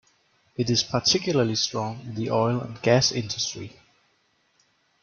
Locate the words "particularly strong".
0.81-1.99